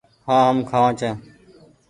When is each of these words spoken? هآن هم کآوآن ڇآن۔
هآن 0.27 0.45
هم 0.51 0.57
کآوآن 0.69 0.93
ڇآن۔ 0.99 1.15